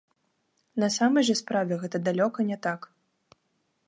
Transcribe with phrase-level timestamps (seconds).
[0.83, 2.89] На самай жа справе гэта далёка не так.